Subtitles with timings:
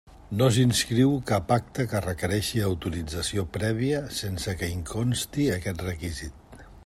[0.37, 6.65] No s'inscriu cap acte que requereixi autorització prèvia sense que hi consti aquest requisit.